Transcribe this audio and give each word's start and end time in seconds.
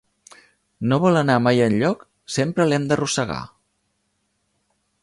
No 0.91 0.97
vol 1.03 1.19
anar 1.21 1.35
mai 1.49 1.61
enlloc, 1.65 2.01
sempre 2.37 2.67
l'hem 2.73 2.89
d'arrossegar. 2.93 3.41